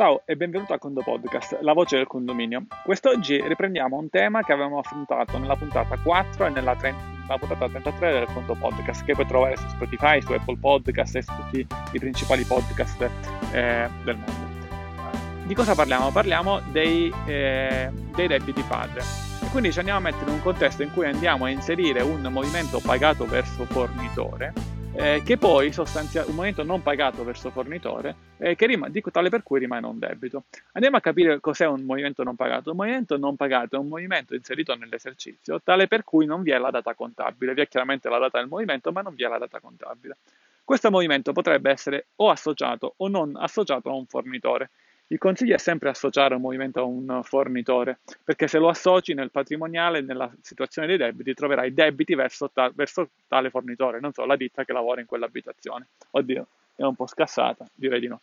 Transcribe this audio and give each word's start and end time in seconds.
Ciao 0.00 0.22
e 0.24 0.34
benvenuto 0.34 0.72
a 0.72 0.78
Condo 0.78 1.02
Podcast, 1.02 1.58
la 1.60 1.74
voce 1.74 1.98
del 1.98 2.06
condominio. 2.06 2.64
Quest'oggi 2.86 3.38
riprendiamo 3.46 3.98
un 3.98 4.08
tema 4.08 4.42
che 4.42 4.52
avevamo 4.52 4.78
affrontato 4.78 5.36
nella 5.36 5.56
puntata 5.56 5.98
4 5.98 6.46
e 6.46 6.48
nella, 6.48 6.74
30, 6.74 6.98
nella 7.20 7.36
puntata 7.36 7.68
33 7.68 8.12
del 8.12 8.26
Condo 8.32 8.54
Podcast, 8.54 9.04
che 9.04 9.12
puoi 9.12 9.26
trovare 9.26 9.58
su 9.58 9.68
Spotify, 9.68 10.22
su 10.22 10.32
Apple 10.32 10.56
Podcast 10.56 11.16
e 11.16 11.22
su 11.22 11.30
tutti 11.36 11.66
i 11.92 11.98
principali 11.98 12.44
podcast 12.44 13.10
eh, 13.52 13.90
del 14.02 14.16
mondo. 14.16 15.44
Di 15.44 15.54
cosa 15.54 15.74
parliamo? 15.74 16.10
Parliamo 16.10 16.60
dei, 16.70 17.12
eh, 17.26 17.90
dei 18.14 18.26
debiti 18.26 18.64
padre. 18.66 19.02
E 19.42 19.48
quindi 19.50 19.70
ci 19.70 19.80
andiamo 19.80 19.98
a 19.98 20.02
mettere 20.02 20.30
in 20.30 20.36
un 20.36 20.42
contesto 20.42 20.82
in 20.82 20.94
cui 20.94 21.04
andiamo 21.04 21.44
a 21.44 21.50
inserire 21.50 22.00
un 22.00 22.22
movimento 22.22 22.80
pagato 22.82 23.26
verso 23.26 23.66
fornitore 23.66 24.69
eh, 25.00 25.22
che 25.24 25.38
poi 25.38 25.72
sostanzia 25.72 26.26
un 26.26 26.34
momento 26.34 26.62
non 26.62 26.82
pagato 26.82 27.24
verso 27.24 27.50
fornitore, 27.50 28.14
eh, 28.36 28.54
che 28.54 28.66
rim- 28.66 28.88
di, 28.88 29.02
tale 29.10 29.30
per 29.30 29.42
cui 29.42 29.58
rimane 29.58 29.86
un 29.86 29.98
debito. 29.98 30.44
Andiamo 30.72 30.98
a 30.98 31.00
capire 31.00 31.40
cos'è 31.40 31.66
un 31.66 31.84
movimento 31.84 32.22
non 32.22 32.36
pagato. 32.36 32.72
Un 32.72 32.76
movimento 32.76 33.16
non 33.16 33.34
pagato 33.34 33.76
è 33.76 33.78
un 33.78 33.88
movimento 33.88 34.34
inserito 34.34 34.74
nell'esercizio, 34.74 35.62
tale 35.62 35.88
per 35.88 36.04
cui 36.04 36.26
non 36.26 36.42
vi 36.42 36.50
è 36.50 36.58
la 36.58 36.70
data 36.70 36.92
contabile, 36.94 37.54
vi 37.54 37.62
è 37.62 37.68
chiaramente 37.68 38.10
la 38.10 38.18
data 38.18 38.38
del 38.38 38.48
movimento, 38.48 38.92
ma 38.92 39.00
non 39.00 39.14
vi 39.14 39.24
è 39.24 39.28
la 39.28 39.38
data 39.38 39.58
contabile. 39.58 40.18
Questo 40.62 40.90
movimento 40.90 41.32
potrebbe 41.32 41.70
essere 41.70 42.08
o 42.16 42.28
associato 42.28 42.92
o 42.98 43.08
non 43.08 43.36
associato 43.36 43.88
a 43.88 43.94
un 43.94 44.04
fornitore. 44.04 44.68
Il 45.12 45.18
consiglio 45.18 45.56
è 45.56 45.58
sempre 45.58 45.88
associare 45.88 46.36
un 46.36 46.40
movimento 46.40 46.78
a 46.78 46.84
un 46.84 47.20
fornitore, 47.24 47.98
perché 48.22 48.46
se 48.46 48.58
lo 48.58 48.68
associ 48.68 49.12
nel 49.12 49.32
patrimoniale, 49.32 50.02
nella 50.02 50.32
situazione 50.40 50.86
dei 50.86 50.98
debiti, 50.98 51.34
troverai 51.34 51.74
debiti 51.74 52.14
verso, 52.14 52.48
ta- 52.48 52.70
verso 52.72 53.10
tale 53.26 53.50
fornitore, 53.50 53.98
non 53.98 54.12
so, 54.12 54.24
la 54.24 54.36
ditta 54.36 54.64
che 54.64 54.72
lavora 54.72 55.00
in 55.00 55.08
quell'abitazione. 55.08 55.88
Oddio, 56.12 56.46
è 56.76 56.84
un 56.84 56.94
po' 56.94 57.08
scassata, 57.08 57.66
direi 57.74 57.98
di 57.98 58.06
no. 58.06 58.20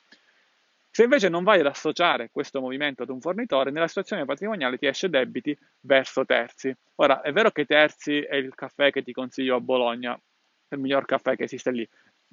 Se 0.89 1.03
invece 1.03 1.27
non 1.27 1.43
vai 1.43 1.59
ad 1.59 1.65
associare 1.65 2.29
questo 2.31 2.61
movimento 2.61 3.03
ad 3.03 3.09
un 3.09 3.19
fornitore, 3.19 3.69
nella 3.69 3.89
situazione 3.89 4.23
patrimoniale 4.23 4.77
ti 4.77 4.87
esce 4.87 5.09
debiti 5.09 5.55
verso 5.81 6.25
terzi. 6.25 6.73
Ora, 6.95 7.19
è 7.19 7.33
vero 7.33 7.51
che 7.51 7.65
terzi 7.65 8.21
è 8.21 8.35
il 8.35 8.55
caffè 8.55 8.91
che 8.91 9.03
ti 9.03 9.11
consiglio 9.11 9.57
a 9.57 9.59
Bologna, 9.59 10.17
il 10.69 10.79
miglior 10.79 11.03
caffè 11.03 11.35
che 11.35 11.43
esiste 11.43 11.69
lì, 11.71 11.87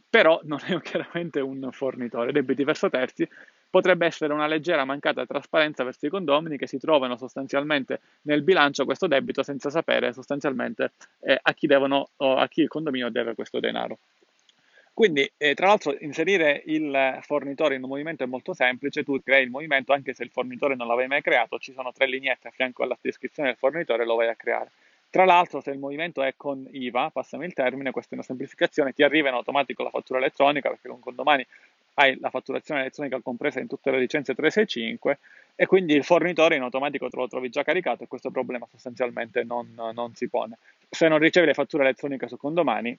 però 0.09 0.41
non 0.45 0.61
è 0.65 0.79
chiaramente 0.81 1.41
un 1.41 1.69
fornitore. 1.73 2.31
Debiti 2.31 2.63
verso 2.63 2.89
terzi 2.89 3.29
potrebbe 3.75 4.07
essere 4.07 4.33
una 4.33 4.47
leggera 4.47 4.85
mancata 4.85 5.27
trasparenza 5.27 5.83
verso 5.83 6.07
i 6.07 6.09
condomini 6.09 6.57
che 6.57 6.69
si 6.69 6.79
trovano 6.79 7.17
sostanzialmente 7.17 7.99
nel 8.23 8.43
bilancio 8.43 8.85
questo 8.85 9.09
debito 9.09 9.43
senza 9.43 9.69
sapere 9.69 10.13
sostanzialmente 10.13 10.93
eh, 11.19 11.37
a, 11.43 11.53
chi 11.55 11.67
devono, 11.67 12.11
a 12.19 12.47
chi 12.47 12.61
il 12.61 12.69
condominio 12.69 13.11
deve 13.11 13.35
questo 13.35 13.59
denaro. 13.59 13.99
Quindi, 14.93 15.29
eh, 15.37 15.55
tra 15.55 15.67
l'altro, 15.67 15.97
inserire 15.99 16.63
il 16.67 17.19
fornitore 17.23 17.75
in 17.75 17.83
un 17.83 17.89
movimento 17.89 18.23
è 18.23 18.27
molto 18.27 18.55
semplice, 18.55 19.03
tu 19.03 19.21
crei 19.21 19.43
il 19.43 19.51
movimento 19.51 19.93
anche 19.93 20.15
se 20.15 20.23
il 20.23 20.31
fornitore 20.31 20.77
non 20.77 20.87
l'avevi 20.87 21.09
mai 21.09 21.23
creato, 21.23 21.59
ci 21.59 21.73
sono 21.73 21.91
tre 21.91 22.07
lineette 22.07 22.47
a 22.47 22.53
fianco 22.53 22.85
alla 22.85 22.97
descrizione 23.01 23.49
del 23.49 23.59
fornitore 23.59 24.05
e 24.05 24.07
lo 24.07 24.15
vai 24.15 24.29
a 24.29 24.37
creare. 24.37 24.71
Tra 25.15 25.25
l'altro, 25.25 25.61
se 25.61 25.71
il 25.71 25.79
movimento 25.79 26.25
è 26.25 26.35
con 26.37 26.67
IVA, 26.73 27.11
passami 27.11 27.45
il 27.45 27.53
termine, 27.53 27.93
questa 27.93 28.11
è 28.11 28.15
una 28.15 28.25
semplificazione, 28.25 28.93
ti 28.93 29.05
arriva 29.05 29.29
in 29.29 29.37
automatico 29.37 29.85
la 29.85 29.91
fattura 29.91 30.19
elettronica, 30.19 30.71
perché 30.71 30.89
con 30.89 30.99
condomani 30.99 31.47
hai 31.95 32.19
la 32.19 32.31
fatturazione 32.31 32.81
elettronica 32.81 33.21
compresa 33.21 33.61
in 33.61 33.69
tutte 33.69 33.93
le 33.93 34.01
licenze 34.01 34.35
365 34.35 35.19
e 35.55 35.67
quindi 35.67 35.95
il 35.95 36.03
fornitore 36.03 36.57
in 36.57 36.63
automatico 36.63 37.09
te 37.09 37.17
lo 37.17 37.29
trovi 37.29 37.49
già 37.49 37.63
caricato 37.63 38.03
e 38.03 38.09
questo 38.09 38.33
problema 38.33 38.67
sostanzialmente 38.69 39.45
non, 39.45 39.69
non 39.95 40.17
si 40.17 40.29
pone. 40.29 40.59
Se 40.91 41.07
non 41.07 41.21
ricevi 41.21 41.47
le 41.47 41.55
fatture 41.55 41.85
elettroniche 41.85 42.27
su 42.27 42.37
condomani, 42.37 42.99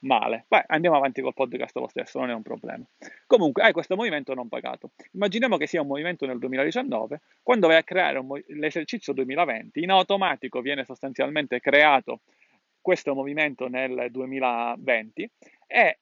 male. 0.00 0.44
Beh, 0.48 0.64
andiamo 0.66 0.96
avanti 0.96 1.20
col 1.20 1.34
podcast 1.34 1.76
lo 1.76 1.88
stesso, 1.88 2.18
non 2.18 2.30
è 2.30 2.34
un 2.34 2.42
problema. 2.42 2.84
Comunque, 3.26 3.62
hai 3.62 3.72
questo 3.72 3.96
movimento 3.96 4.34
non 4.34 4.48
pagato. 4.48 4.90
Immaginiamo 5.12 5.56
che 5.56 5.66
sia 5.66 5.80
un 5.80 5.86
movimento 5.86 6.26
nel 6.26 6.38
2019, 6.38 7.20
quando 7.42 7.66
vai 7.66 7.76
a 7.76 7.82
creare 7.82 8.20
mo- 8.20 8.40
l'esercizio 8.48 9.12
2020, 9.12 9.82
in 9.82 9.90
automatico 9.90 10.60
viene 10.60 10.84
sostanzialmente 10.84 11.60
creato 11.60 12.20
questo 12.80 13.14
movimento 13.14 13.68
nel 13.68 14.08
2020 14.10 15.30
e 15.66 15.98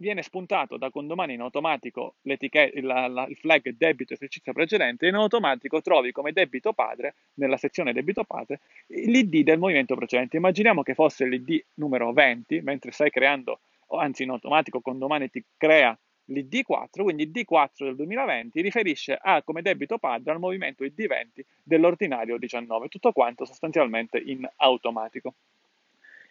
viene 0.00 0.22
spuntato 0.22 0.78
da 0.78 0.90
condomani 0.90 1.34
in 1.34 1.40
automatico 1.42 2.14
la, 2.22 3.06
la, 3.06 3.26
il 3.26 3.36
flag 3.36 3.74
debito 3.76 4.14
esercizio 4.14 4.52
precedente 4.52 5.04
e 5.04 5.10
in 5.10 5.14
automatico 5.14 5.82
trovi 5.82 6.10
come 6.10 6.32
debito 6.32 6.72
padre, 6.72 7.14
nella 7.34 7.58
sezione 7.58 7.92
debito 7.92 8.24
padre, 8.24 8.60
l'ID 8.86 9.42
del 9.42 9.58
movimento 9.58 9.94
precedente. 9.94 10.38
Immaginiamo 10.38 10.82
che 10.82 10.94
fosse 10.94 11.26
l'ID 11.26 11.64
numero 11.74 12.12
20, 12.12 12.62
mentre 12.62 12.92
stai 12.92 13.10
creando, 13.10 13.60
anzi 13.88 14.22
in 14.22 14.30
automatico 14.30 14.80
condomani 14.80 15.30
ti 15.30 15.44
crea 15.56 15.96
l'ID4, 16.30 17.02
quindi 17.02 17.24
il 17.24 17.30
D4 17.30 17.84
del 17.84 17.96
2020 17.96 18.60
riferisce 18.62 19.18
a 19.20 19.42
come 19.42 19.62
debito 19.62 19.98
padre 19.98 20.32
al 20.32 20.38
movimento 20.38 20.84
ID20 20.84 21.42
dell'ordinario 21.62 22.38
19, 22.38 22.88
tutto 22.88 23.12
quanto 23.12 23.44
sostanzialmente 23.44 24.18
in 24.18 24.48
automatico. 24.56 25.34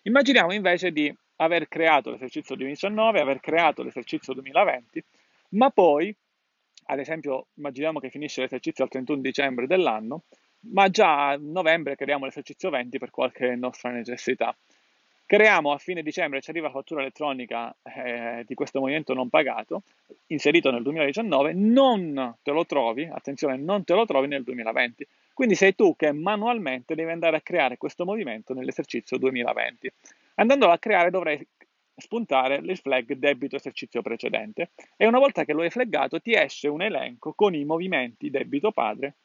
Immaginiamo 0.03 0.53
invece 0.53 0.91
di 0.91 1.13
aver 1.41 1.67
creato 1.67 2.11
l'esercizio 2.11 2.55
2019, 2.55 3.19
aver 3.19 3.39
creato 3.39 3.83
l'esercizio 3.83 4.33
2020, 4.33 5.03
ma 5.49 5.69
poi, 5.69 6.13
ad 6.85 6.99
esempio, 6.99 7.47
immaginiamo 7.55 7.99
che 7.99 8.09
finisce 8.09 8.41
l'esercizio 8.41 8.83
al 8.83 8.89
31 8.89 9.21
dicembre 9.21 9.67
dell'anno, 9.67 10.23
ma 10.71 10.89
già 10.89 11.29
a 11.29 11.37
novembre 11.39 11.95
creiamo 11.95 12.25
l'esercizio 12.25 12.69
20 12.69 12.97
per 12.97 13.11
qualche 13.11 13.55
nostra 13.55 13.91
necessità. 13.91 14.55
Creiamo 15.25 15.71
a 15.71 15.77
fine 15.77 16.01
dicembre, 16.01 16.41
ci 16.41 16.49
arriva 16.49 16.67
la 16.67 16.73
fattura 16.73 17.01
elettronica 17.01 17.73
eh, 17.83 18.43
di 18.47 18.55
questo 18.55 18.79
movimento 18.79 19.13
non 19.13 19.29
pagato, 19.29 19.83
inserito 20.27 20.71
nel 20.71 20.81
2019, 20.81 21.53
non 21.53 22.35
te 22.41 22.51
lo 22.51 22.65
trovi, 22.65 23.07
attenzione, 23.09 23.55
non 23.55 23.83
te 23.83 23.93
lo 23.93 24.05
trovi 24.05 24.27
nel 24.27 24.43
2020. 24.43 25.07
Quindi 25.31 25.55
sei 25.55 25.75
tu 25.75 25.95
che 25.95 26.11
manualmente 26.11 26.95
devi 26.95 27.11
andare 27.11 27.37
a 27.37 27.41
creare 27.41 27.77
questo 27.77 28.05
movimento 28.05 28.53
nell'esercizio 28.53 29.17
2020. 29.17 29.91
Andandolo 30.39 30.71
a 30.71 30.79
creare 30.79 31.09
dovrei 31.09 31.45
spuntare 31.95 32.55
il 32.55 32.77
flag 32.77 33.13
debito 33.13 33.57
esercizio 33.57 34.01
precedente 34.01 34.71
e 34.95 35.05
una 35.05 35.19
volta 35.19 35.43
che 35.43 35.51
lo 35.51 35.63
hai 35.63 35.69
flaggato 35.69 36.21
ti 36.21 36.33
esce 36.33 36.69
un 36.69 36.81
elenco 36.81 37.33
con 37.33 37.53
i 37.53 37.65
movimenti 37.65 38.29
debito 38.29 38.71
padre 38.71 39.15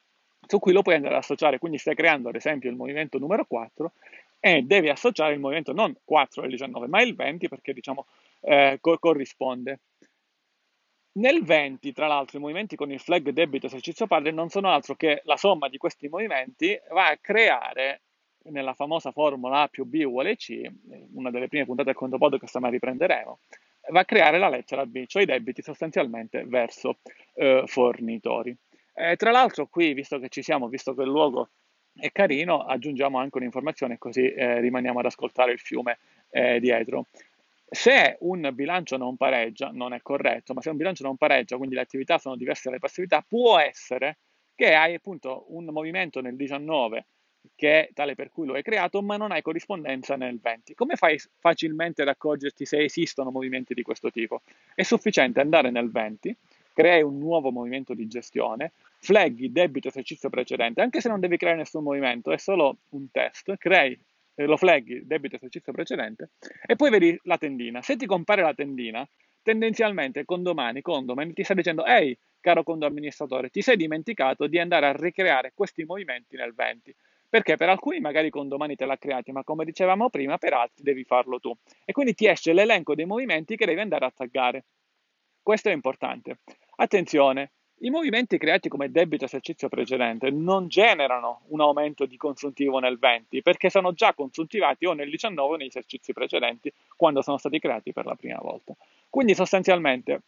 su 0.46 0.58
cui 0.58 0.72
lo 0.72 0.82
puoi 0.82 0.96
andare 0.96 1.14
ad 1.14 1.20
associare, 1.20 1.58
quindi 1.58 1.78
stai 1.78 1.94
creando 1.94 2.28
ad 2.28 2.34
esempio 2.34 2.68
il 2.68 2.76
movimento 2.76 3.18
numero 3.18 3.44
4 3.46 3.92
e 4.40 4.62
devi 4.62 4.88
associare 4.88 5.34
il 5.34 5.40
movimento 5.40 5.72
non 5.72 5.96
4 6.04 6.42
e 6.42 6.48
19 6.48 6.88
ma 6.88 7.00
il 7.00 7.14
20 7.14 7.48
perché 7.48 7.72
diciamo 7.72 8.06
eh, 8.40 8.78
co- 8.80 8.98
corrisponde. 8.98 9.80
Nel 11.16 11.44
20, 11.44 11.92
tra 11.92 12.08
l'altro, 12.08 12.38
i 12.38 12.40
movimenti 12.40 12.74
con 12.74 12.90
il 12.90 12.98
flag 12.98 13.30
debito 13.30 13.66
esercizio 13.66 14.08
padre 14.08 14.32
non 14.32 14.48
sono 14.48 14.68
altro 14.68 14.96
che 14.96 15.22
la 15.26 15.36
somma 15.36 15.68
di 15.68 15.76
questi 15.76 16.08
movimenti 16.08 16.76
va 16.90 17.06
a 17.06 17.16
creare 17.18 18.02
nella 18.44 18.74
famosa 18.74 19.10
formula 19.12 19.62
A 19.62 19.68
più 19.68 19.84
B 19.84 20.02
uguale 20.04 20.36
C, 20.36 20.60
una 21.14 21.30
delle 21.30 21.48
prime 21.48 21.64
puntate 21.64 21.88
del 21.88 21.98
conto 21.98 22.18
podcast 22.18 22.58
ma 22.58 22.68
riprenderemo, 22.68 23.38
va 23.90 24.00
a 24.00 24.04
creare 24.04 24.38
la 24.38 24.48
lettera 24.48 24.86
B, 24.86 25.04
cioè 25.06 25.22
i 25.22 25.26
debiti 25.26 25.62
sostanzialmente 25.62 26.44
verso 26.44 26.98
eh, 27.34 27.64
fornitori. 27.66 28.54
Eh, 28.94 29.16
tra 29.16 29.30
l'altro 29.30 29.66
qui, 29.66 29.92
visto 29.92 30.18
che 30.18 30.28
ci 30.28 30.42
siamo, 30.42 30.68
visto 30.68 30.94
che 30.94 31.02
il 31.02 31.08
luogo 31.08 31.50
è 31.94 32.10
carino, 32.12 32.64
aggiungiamo 32.64 33.18
anche 33.18 33.38
un'informazione 33.38 33.98
così 33.98 34.32
eh, 34.32 34.60
rimaniamo 34.60 34.98
ad 34.98 35.06
ascoltare 35.06 35.52
il 35.52 35.58
fiume 35.58 35.98
eh, 36.30 36.60
dietro. 36.60 37.06
Se 37.68 38.16
un 38.20 38.50
bilancio 38.52 38.96
non 38.96 39.16
pareggia, 39.16 39.70
non 39.72 39.94
è 39.94 40.02
corretto, 40.02 40.54
ma 40.54 40.60
se 40.60 40.70
un 40.70 40.76
bilancio 40.76 41.02
non 41.02 41.16
pareggia, 41.16 41.56
quindi 41.56 41.74
le 41.74 41.80
attività 41.80 42.18
sono 42.18 42.36
diverse 42.36 42.68
dalle 42.68 42.78
passività, 42.78 43.24
può 43.26 43.58
essere 43.58 44.18
che 44.54 44.74
hai 44.74 44.94
appunto 44.94 45.46
un 45.48 45.64
movimento 45.66 46.20
nel 46.20 46.36
19 46.36 47.06
che 47.54 47.88
è 47.88 47.88
tale 47.92 48.14
per 48.14 48.30
cui 48.30 48.46
lo 48.46 48.54
hai 48.54 48.62
creato, 48.62 49.02
ma 49.02 49.16
non 49.16 49.32
hai 49.32 49.42
corrispondenza 49.42 50.16
nel 50.16 50.38
20. 50.40 50.74
Come 50.74 50.96
fai 50.96 51.20
facilmente 51.38 52.02
ad 52.02 52.08
accorgerti 52.08 52.64
se 52.64 52.82
esistono 52.82 53.30
movimenti 53.30 53.74
di 53.74 53.82
questo 53.82 54.10
tipo? 54.10 54.42
È 54.74 54.82
sufficiente 54.82 55.40
andare 55.40 55.70
nel 55.70 55.90
20, 55.90 56.36
crei 56.72 57.02
un 57.02 57.18
nuovo 57.18 57.50
movimento 57.50 57.94
di 57.94 58.06
gestione, 58.06 58.72
flaghi 58.98 59.52
debito 59.52 59.88
esercizio 59.88 60.30
precedente, 60.30 60.80
anche 60.80 61.00
se 61.00 61.08
non 61.08 61.20
devi 61.20 61.36
creare 61.36 61.58
nessun 61.58 61.82
movimento, 61.82 62.32
è 62.32 62.38
solo 62.38 62.78
un 62.90 63.10
test, 63.10 63.56
crei 63.56 63.98
eh, 64.34 64.46
lo 64.46 64.56
flaghi 64.56 65.06
debito 65.06 65.36
esercizio 65.36 65.72
precedente 65.72 66.30
e 66.66 66.76
poi 66.76 66.90
vedi 66.90 67.18
la 67.24 67.38
tendina. 67.38 67.82
Se 67.82 67.96
ti 67.96 68.06
compare 68.06 68.42
la 68.42 68.54
tendina, 68.54 69.06
tendenzialmente 69.42 70.24
condomani, 70.24 70.80
condomani 70.80 71.32
ti 71.32 71.44
sta 71.44 71.54
dicendo 71.54 71.84
ehi, 71.84 72.16
caro 72.40 72.62
condo 72.62 72.86
amministratore, 72.86 73.50
ti 73.50 73.62
sei 73.62 73.76
dimenticato 73.76 74.46
di 74.46 74.58
andare 74.58 74.86
a 74.86 74.92
ricreare 74.92 75.52
questi 75.54 75.84
movimenti 75.84 76.36
nel 76.36 76.54
20 76.54 76.94
perché 77.34 77.56
per 77.56 77.68
alcuni 77.68 77.98
magari 77.98 78.30
condomani 78.30 78.76
te 78.76 78.84
l'ha 78.84 78.96
creati, 78.96 79.32
ma 79.32 79.42
come 79.42 79.64
dicevamo 79.64 80.08
prima, 80.08 80.38
per 80.38 80.52
altri 80.52 80.84
devi 80.84 81.02
farlo 81.02 81.40
tu. 81.40 81.52
E 81.84 81.90
quindi 81.90 82.14
ti 82.14 82.28
esce 82.28 82.52
l'elenco 82.52 82.94
dei 82.94 83.06
movimenti 83.06 83.56
che 83.56 83.66
devi 83.66 83.80
andare 83.80 84.04
a 84.04 84.12
taggare. 84.14 84.66
Questo 85.42 85.68
è 85.68 85.72
importante. 85.72 86.38
Attenzione, 86.76 87.50
i 87.80 87.90
movimenti 87.90 88.38
creati 88.38 88.68
come 88.68 88.88
debito 88.88 89.24
esercizio 89.24 89.68
precedente 89.68 90.30
non 90.30 90.68
generano 90.68 91.40
un 91.48 91.60
aumento 91.60 92.06
di 92.06 92.16
consuntivo 92.16 92.78
nel 92.78 93.00
20 93.00 93.42
perché 93.42 93.68
sono 93.68 93.94
già 93.94 94.14
consuntivati 94.14 94.86
o 94.86 94.92
nel 94.92 95.10
19 95.10 95.54
o 95.54 95.56
negli 95.56 95.66
esercizi 95.66 96.12
precedenti 96.12 96.72
quando 96.94 97.20
sono 97.20 97.38
stati 97.38 97.58
creati 97.58 97.92
per 97.92 98.06
la 98.06 98.14
prima 98.14 98.38
volta. 98.40 98.76
Quindi 99.10 99.34
sostanzialmente 99.34 100.20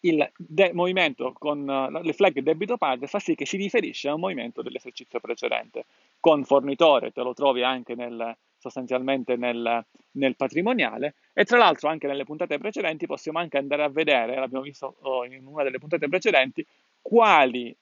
il 0.00 0.30
de- 0.36 0.72
movimento 0.72 1.32
con 1.32 1.66
uh, 1.66 2.00
le 2.02 2.12
flag 2.12 2.38
debito 2.40 2.76
padre 2.76 3.06
fa 3.06 3.18
sì 3.18 3.34
che 3.34 3.46
si 3.46 3.56
riferisce 3.56 4.08
a 4.08 4.14
un 4.14 4.20
movimento 4.20 4.62
dell'esercizio 4.62 5.18
precedente. 5.18 5.86
Con 6.20 6.44
fornitore 6.44 7.12
te 7.12 7.22
lo 7.22 7.32
trovi 7.32 7.62
anche 7.62 7.94
nel, 7.94 8.36
sostanzialmente 8.58 9.36
nel, 9.36 9.84
nel, 10.12 10.36
patrimoniale 10.36 11.14
e 11.32 11.44
tra 11.44 11.58
l'altro 11.58 11.88
anche 11.88 12.06
nelle 12.06 12.24
puntate 12.24 12.58
precedenti 12.58 13.06
possiamo 13.06 13.38
anche 13.38 13.56
andare 13.56 13.84
a 13.84 13.88
vedere, 13.88 14.36
l'abbiamo 14.36 14.64
visto 14.64 14.96
oh, 15.00 15.24
in 15.24 15.46
una 15.46 15.62
delle 15.62 15.78
puntate 15.78 16.08
precedenti, 16.08 16.66
quali 17.00 17.74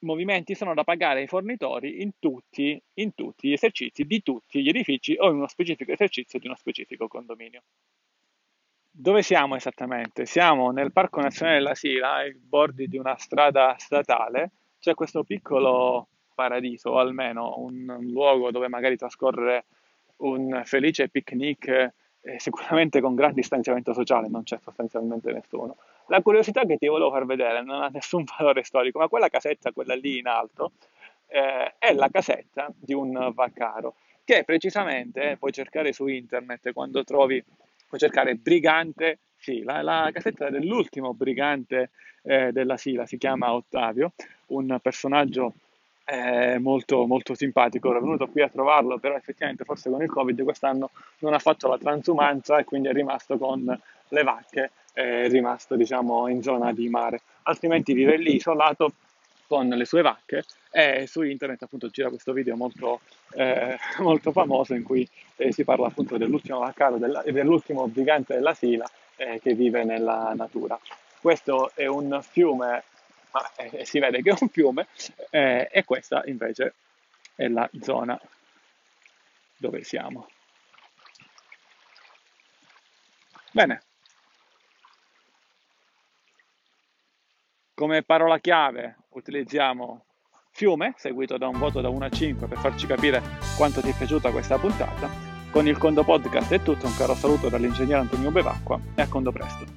movimenti 0.00 0.54
sono 0.54 0.74
da 0.74 0.84
pagare 0.84 1.20
ai 1.20 1.26
fornitori 1.26 2.02
in 2.02 2.12
tutti, 2.18 2.80
in 2.94 3.14
tutti 3.14 3.48
gli 3.48 3.52
esercizi 3.52 4.04
di 4.04 4.22
tutti 4.22 4.62
gli 4.62 4.68
edifici 4.68 5.16
o 5.18 5.28
in 5.30 5.36
uno 5.36 5.48
specifico 5.48 5.92
esercizio 5.92 6.38
di 6.38 6.46
uno 6.46 6.56
specifico 6.56 7.08
condominio. 7.08 7.62
Dove 8.90 9.22
siamo 9.22 9.56
esattamente? 9.56 10.24
Siamo 10.24 10.70
nel 10.70 10.92
Parco 10.92 11.20
Nazionale 11.20 11.58
della 11.58 11.74
Sila, 11.74 12.14
ai 12.14 12.34
bordi 12.34 12.88
di 12.88 12.96
una 12.96 13.16
strada 13.16 13.76
statale. 13.78 14.52
C'è 14.78 14.94
questo 14.94 15.22
piccolo 15.22 16.08
paradiso, 16.36 16.90
o 16.90 16.98
almeno 16.98 17.54
un, 17.56 17.96
luogo 18.02 18.50
dove 18.50 18.68
magari 18.68 18.96
trascorrere 18.96 19.64
un 20.18 20.62
felice 20.64 21.08
picnic, 21.08 21.66
eh, 21.68 22.38
sicuramente 22.38 23.00
con 23.00 23.14
gran 23.14 23.32
distanziamento 23.32 23.94
sociale, 23.94 24.28
non 24.28 24.42
c'è 24.42 24.58
sostanzialmente 24.62 25.32
nessuno. 25.32 25.76
La 26.08 26.20
curiosità 26.20 26.64
che 26.64 26.76
ti 26.76 26.86
volevo 26.86 27.10
far 27.10 27.24
vedere 27.24 27.62
non 27.62 27.82
ha 27.82 27.88
nessun 27.88 28.24
valore 28.38 28.62
storico, 28.62 28.98
ma 28.98 29.08
quella 29.08 29.28
casetta, 29.28 29.72
quella 29.72 29.94
lì 29.94 30.18
in 30.18 30.26
alto, 30.26 30.72
eh, 31.28 31.74
è 31.78 31.92
la 31.94 32.08
casetta 32.10 32.70
di 32.76 32.92
un 32.92 33.32
vaccaro, 33.32 33.94
che 34.22 34.44
precisamente 34.44 35.30
eh, 35.30 35.36
puoi 35.38 35.52
cercare 35.52 35.92
su 35.92 36.06
internet 36.06 36.72
quando 36.72 37.02
trovi 37.02 37.42
puoi 37.88 38.00
cercare 38.00 38.34
Brigante 38.34 39.20
Sila, 39.38 39.80
la 39.82 40.10
casetta 40.12 40.50
dell'ultimo 40.50 41.14
brigante 41.14 41.90
eh, 42.22 42.50
della 42.50 42.76
Sila, 42.76 43.06
si 43.06 43.16
chiama 43.16 43.52
Ottavio, 43.52 44.12
un 44.48 44.78
personaggio 44.82 45.54
eh, 46.06 46.58
molto, 46.58 47.04
molto 47.06 47.34
simpatico, 47.34 47.90
ero 47.90 48.00
venuto 48.00 48.28
qui 48.28 48.40
a 48.40 48.48
trovarlo, 48.48 48.98
però 48.98 49.16
effettivamente 49.16 49.64
forse 49.64 49.90
con 49.90 50.02
il 50.02 50.10
Covid 50.10 50.42
quest'anno 50.42 50.90
non 51.18 51.34
ha 51.34 51.38
fatto 51.38 51.68
la 51.68 51.78
transumanza 51.78 52.58
e 52.58 52.64
quindi 52.64 52.88
è 52.88 52.92
rimasto 52.92 53.36
con 53.36 53.78
le 54.08 54.22
vacche, 54.22 54.70
è 54.92 55.28
rimasto 55.28 55.74
diciamo 55.74 56.28
in 56.28 56.42
zona 56.42 56.72
di 56.72 56.88
mare, 56.88 57.20
altrimenti 57.42 57.92
vive 57.92 58.16
lì 58.16 58.36
isolato 58.36 58.92
con 59.46 59.68
le 59.68 59.84
sue 59.84 60.02
vacche. 60.02 60.44
E 60.70 61.06
su 61.06 61.22
internet 61.22 61.62
appunto 61.62 61.88
gira 61.88 62.10
questo 62.10 62.34
video 62.34 62.54
molto, 62.54 63.00
eh, 63.32 63.78
molto 64.00 64.30
famoso 64.30 64.74
in 64.74 64.82
cui 64.82 65.08
eh, 65.36 65.50
si 65.50 65.64
parla 65.64 65.86
appunto 65.86 66.18
dell'ultimo 66.18 66.58
vaccaro 66.58 66.98
e 67.24 67.32
dell'ultimo 67.32 67.88
brigante 67.88 68.34
della 68.34 68.52
Sila 68.52 68.86
eh, 69.16 69.40
che 69.40 69.54
vive 69.54 69.84
nella 69.84 70.34
natura. 70.36 70.78
Questo 71.18 71.70
è 71.74 71.86
un 71.86 72.20
fiume, 72.20 72.82
ma 73.36 73.64
eh, 73.64 73.84
si 73.84 73.98
vede 73.98 74.22
che 74.22 74.30
è 74.30 74.36
un 74.38 74.48
fiume 74.48 74.86
eh, 75.30 75.68
e 75.70 75.84
questa 75.84 76.22
invece 76.26 76.74
è 77.34 77.48
la 77.48 77.68
zona 77.80 78.18
dove 79.58 79.82
siamo. 79.82 80.28
Bene, 83.52 83.82
Come 87.76 88.02
parola 88.02 88.38
chiave 88.38 88.96
utilizziamo 89.10 90.06
fiume, 90.50 90.94
seguito 90.96 91.36
da 91.36 91.46
un 91.46 91.58
voto 91.58 91.82
da 91.82 91.90
1 91.90 92.06
a 92.06 92.08
5 92.08 92.46
per 92.46 92.56
farci 92.56 92.86
capire 92.86 93.20
quanto 93.54 93.82
ti 93.82 93.90
è 93.90 93.94
piaciuta 93.94 94.30
questa 94.30 94.56
puntata. 94.56 95.10
Con 95.50 95.66
il 95.68 95.76
Condo 95.76 96.02
Podcast 96.02 96.54
è 96.54 96.62
tutto, 96.62 96.86
un 96.86 96.96
caro 96.96 97.14
saluto 97.14 97.50
dall'ingegnere 97.50 98.00
Antonio 98.00 98.30
Bevacqua 98.30 98.80
e 98.94 99.02
a 99.02 99.08
Condo 99.08 99.30
presto. 99.30 99.75